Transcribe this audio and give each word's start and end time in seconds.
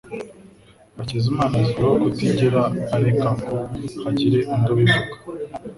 Hakizamana 0.95 1.55
azwiho 1.63 1.93
kutigera 2.03 2.61
areka 2.95 3.29
ngo 3.37 3.55
hagire 4.03 4.39
undi 4.53 4.69
ubivuga 4.75 5.15